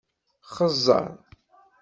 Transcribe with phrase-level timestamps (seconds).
[0.55, 1.05] Xeẓẓeṛ!